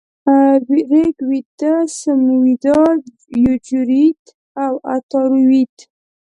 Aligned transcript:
ریګ 0.91 1.15
وید، 1.29 1.61
سمویدا، 1.99 2.79
یجوروید 3.43 4.21
او 4.63 4.73
اتارو 4.93 5.39
وید- 5.49 5.75